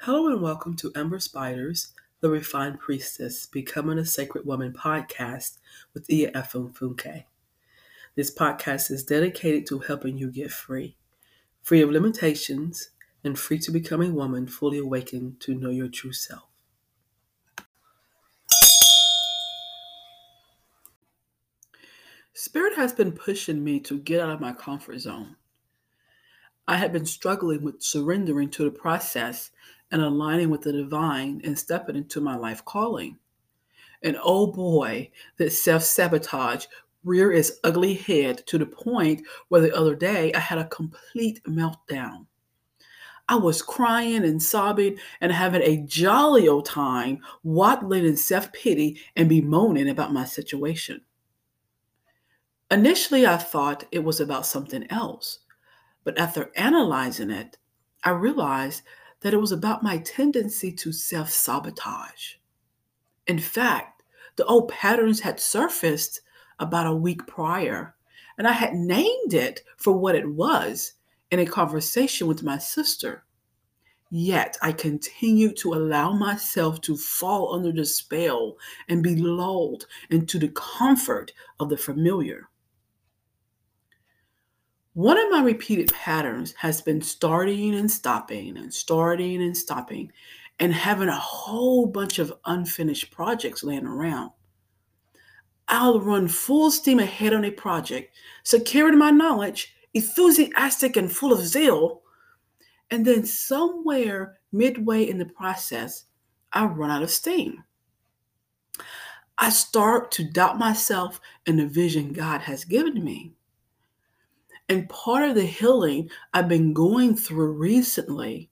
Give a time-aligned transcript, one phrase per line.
[0.00, 5.58] Hello and welcome to Amber Spider's, the Refined Priestess, Becoming a Sacred Woman podcast
[5.94, 7.24] with Iya Efum Funke.
[8.14, 10.96] This podcast is dedicated to helping you get free,
[11.62, 12.90] free of limitations,
[13.24, 16.44] and free to become a woman fully awakened to know your true self.
[22.34, 25.34] Spirit has been pushing me to get out of my comfort zone.
[26.68, 29.50] I had been struggling with surrendering to the process
[29.92, 33.18] and aligning with the divine and stepping into my life calling.
[34.02, 36.66] And oh boy, that self sabotage
[37.04, 41.42] rear its ugly head to the point where the other day I had a complete
[41.44, 42.26] meltdown.
[43.28, 49.00] I was crying and sobbing and having a jolly old time, waddling in self pity
[49.16, 51.00] and bemoaning about my situation.
[52.70, 55.40] Initially, I thought it was about something else,
[56.04, 57.58] but after analyzing it,
[58.04, 58.82] I realized
[59.20, 62.34] that it was about my tendency to self sabotage.
[63.26, 64.02] In fact,
[64.36, 66.20] the old patterns had surfaced
[66.58, 67.94] about a week prior,
[68.38, 70.94] and I had named it for what it was
[71.30, 73.24] in a conversation with my sister.
[74.10, 78.56] Yet I continued to allow myself to fall under the spell
[78.88, 82.48] and be lulled into the comfort of the familiar.
[84.96, 90.10] One of my repeated patterns has been starting and stopping and starting and stopping
[90.58, 94.30] and having a whole bunch of unfinished projects laying around.
[95.68, 101.30] I'll run full steam ahead on a project, secure in my knowledge, enthusiastic and full
[101.30, 102.00] of zeal,
[102.90, 106.04] and then somewhere midway in the process,
[106.54, 107.64] I run out of steam.
[109.36, 113.35] I start to doubt myself and the vision God has given me.
[114.68, 118.50] And part of the healing I've been going through recently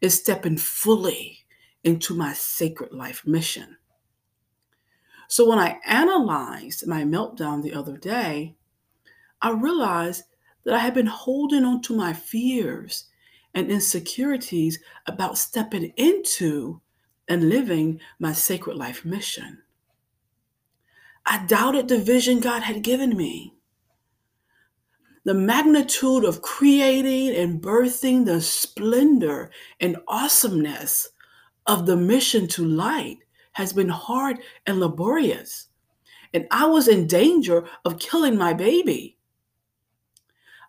[0.00, 1.44] is stepping fully
[1.82, 3.76] into my sacred life mission.
[5.28, 8.56] So when I analyzed my meltdown the other day,
[9.42, 10.24] I realized
[10.64, 13.06] that I had been holding on to my fears
[13.54, 16.80] and insecurities about stepping into
[17.28, 19.62] and living my sacred life mission.
[21.24, 23.54] I doubted the vision God had given me
[25.24, 29.50] the magnitude of creating and birthing the splendor
[29.80, 31.10] and awesomeness
[31.66, 33.18] of the mission to light
[33.52, 35.68] has been hard and laborious.
[36.32, 39.18] And I was in danger of killing my baby.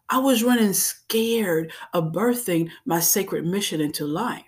[0.10, 4.44] I was running scared of birthing my sacred mission into life.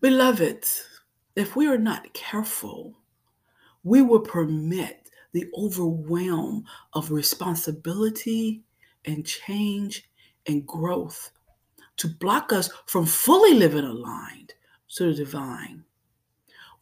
[0.00, 0.64] Beloved,
[1.34, 2.94] if we are not careful,
[3.82, 8.62] we will permit the overwhelm of responsibility
[9.04, 10.08] and change
[10.46, 11.30] and growth
[11.96, 14.54] to block us from fully living aligned
[14.88, 15.84] to the divine.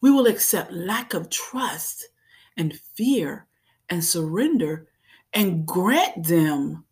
[0.01, 2.09] We will accept lack of trust
[2.55, 3.47] and fear
[3.89, 4.87] and surrender
[5.33, 6.85] and grant them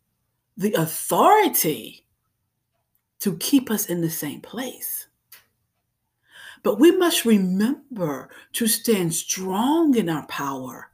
[0.57, 2.05] the authority
[3.19, 5.07] to keep us in the same place.
[6.63, 10.89] But we must remember to stand strong in our power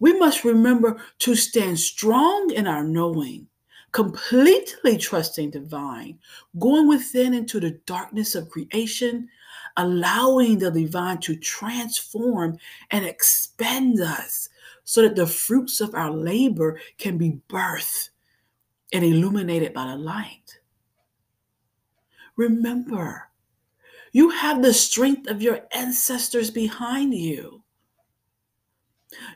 [0.00, 3.46] we must remember to stand strong in our knowing,
[3.92, 6.18] completely trusting divine,
[6.58, 9.28] going within into the darkness of creation,
[9.76, 12.56] allowing the divine to transform
[12.90, 14.48] and expand us
[14.84, 18.10] so that the fruits of our labor can be birthed
[18.92, 20.60] and illuminated by the light.
[22.36, 23.28] Remember,
[24.12, 27.62] you have the strength of your ancestors behind you.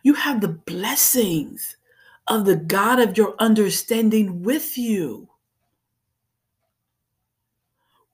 [0.02, 1.76] You have the blessings
[2.28, 5.28] of the God of your understanding with you.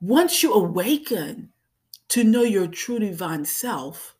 [0.00, 1.50] Once you awaken
[2.08, 4.16] to know your true divine self,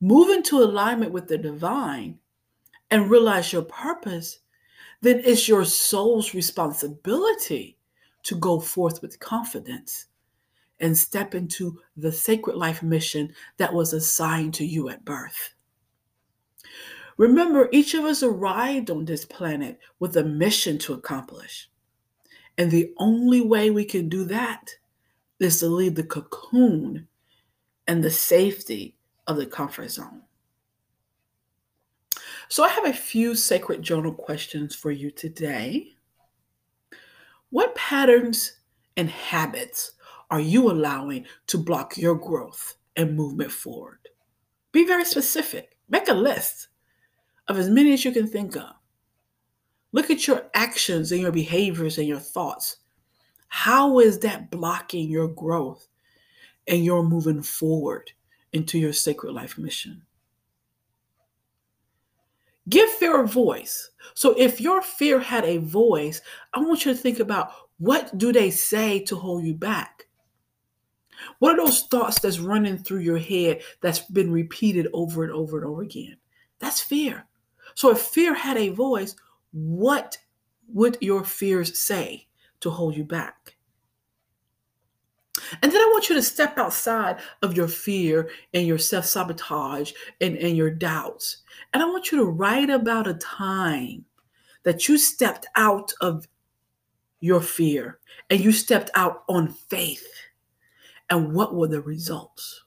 [0.00, 2.18] move into alignment with the divine,
[2.90, 4.40] and realize your purpose,
[5.00, 7.76] then it's your soul's responsibility
[8.22, 10.06] to go forth with confidence
[10.80, 15.54] and step into the sacred life mission that was assigned to you at birth.
[17.18, 21.68] Remember, each of us arrived on this planet with a mission to accomplish.
[22.56, 24.70] And the only way we can do that
[25.40, 27.08] is to leave the cocoon
[27.88, 30.22] and the safety of the comfort zone.
[32.48, 35.88] So, I have a few sacred journal questions for you today.
[37.50, 38.58] What patterns
[38.96, 39.92] and habits
[40.30, 43.98] are you allowing to block your growth and movement forward?
[44.72, 46.67] Be very specific, make a list
[47.48, 48.74] of as many as you can think of.
[49.92, 52.76] Look at your actions and your behaviors and your thoughts.
[53.48, 55.88] How is that blocking your growth
[56.66, 58.12] and your moving forward
[58.52, 60.02] into your sacred life mission?
[62.68, 63.90] Give fear a voice.
[64.14, 66.20] So if your fear had a voice,
[66.52, 70.06] I want you to think about what do they say to hold you back?
[71.38, 75.56] What are those thoughts that's running through your head that's been repeated over and over
[75.56, 76.16] and over again?
[76.58, 77.27] That's fear.
[77.78, 79.14] So if fear had a voice,
[79.52, 80.18] what
[80.66, 82.26] would your fears say
[82.58, 83.54] to hold you back?
[85.62, 89.92] And then I want you to step outside of your fear and your self sabotage
[90.20, 91.44] and, and your doubts.
[91.72, 94.04] And I want you to write about a time
[94.64, 96.26] that you stepped out of
[97.20, 100.04] your fear and you stepped out on faith.
[101.10, 102.64] And what were the results?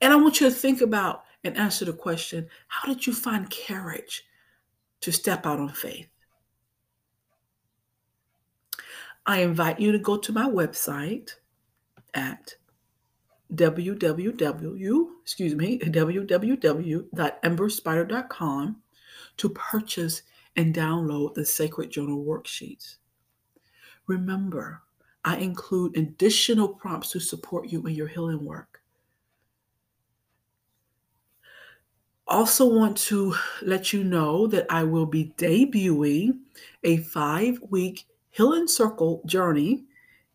[0.00, 3.50] And I want you to think about and answer the question how did you find
[3.50, 4.24] courage
[5.00, 6.06] to step out on faith?
[9.26, 11.32] I invite you to go to my website
[12.14, 12.54] at
[13.54, 18.76] www excuse me www.amberspider.com
[19.36, 20.22] to purchase
[20.56, 22.96] and download the sacred journal worksheets
[24.06, 24.80] remember
[25.24, 28.79] i include additional prompts to support you in your healing work
[32.30, 36.38] also want to let you know that i will be debuting
[36.84, 39.84] a five week healing circle journey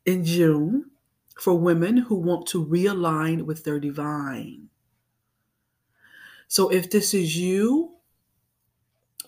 [0.06, 0.92] in june
[1.36, 4.70] for women who want to realign with their divine.
[6.48, 7.96] So, if this is you,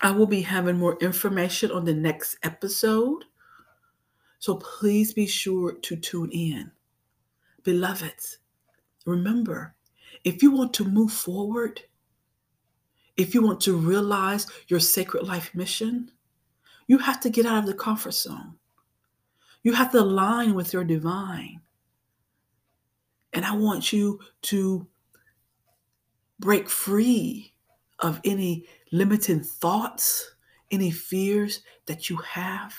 [0.01, 3.25] I will be having more information on the next episode.
[4.39, 6.71] So, please be sure to tune in.
[7.63, 8.37] Beloveds,
[9.05, 9.75] remember
[10.23, 11.81] if you want to move forward,
[13.17, 16.11] if you want to realize your sacred life mission,
[16.87, 18.55] you have to get out of the comfort zone.
[19.63, 21.61] You have to align with your divine.
[23.33, 24.87] And I want you to
[26.39, 27.53] break free
[27.99, 30.35] of any limiting thoughts,
[30.71, 32.73] any fears that you have